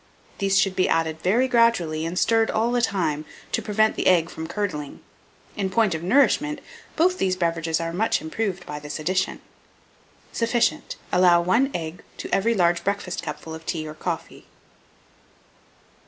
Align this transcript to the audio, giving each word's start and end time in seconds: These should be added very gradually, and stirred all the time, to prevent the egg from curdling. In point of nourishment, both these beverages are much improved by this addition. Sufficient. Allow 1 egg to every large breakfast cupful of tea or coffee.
These 0.39 0.57
should 0.59 0.75
be 0.75 0.89
added 0.89 1.21
very 1.21 1.47
gradually, 1.47 2.07
and 2.07 2.17
stirred 2.17 2.49
all 2.49 2.71
the 2.71 2.81
time, 2.81 3.23
to 3.51 3.61
prevent 3.61 3.95
the 3.95 4.07
egg 4.07 4.31
from 4.31 4.47
curdling. 4.47 5.01
In 5.55 5.69
point 5.69 5.93
of 5.93 6.01
nourishment, 6.01 6.59
both 6.95 7.19
these 7.19 7.35
beverages 7.35 7.79
are 7.79 7.93
much 7.93 8.19
improved 8.19 8.65
by 8.65 8.79
this 8.79 8.97
addition. 8.97 9.41
Sufficient. 10.31 10.95
Allow 11.11 11.41
1 11.43 11.69
egg 11.75 12.01
to 12.17 12.33
every 12.33 12.55
large 12.55 12.83
breakfast 12.83 13.21
cupful 13.21 13.53
of 13.53 13.63
tea 13.67 13.87
or 13.87 13.93
coffee. 13.93 14.47